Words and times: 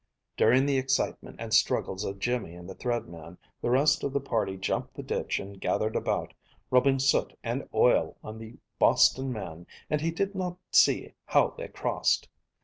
During 0.35 0.65
the 0.65 0.79
excitement 0.79 1.35
and 1.37 1.53
struggles 1.53 2.03
of 2.03 2.17
Jimmy 2.17 2.55
and 2.55 2.67
the 2.67 2.73
Thread 2.73 3.07
Man, 3.07 3.37
the 3.61 3.69
rest 3.69 4.03
of 4.03 4.13
the 4.13 4.19
party 4.19 4.57
jumped 4.57 4.95
the 4.95 5.03
ditch 5.03 5.37
and 5.39 5.61
gathered 5.61 5.95
about, 5.95 6.33
rubbing 6.71 6.97
soot 6.97 7.37
and 7.43 7.69
oil 7.71 8.17
on 8.23 8.39
the 8.39 8.57
Boston 8.79 9.31
man, 9.31 9.67
and 9.91 10.01
he 10.01 10.09
did 10.09 10.33
not 10.33 10.57
see 10.71 11.13
how 11.27 11.51
they 11.55 11.67
crossed. 11.67 12.27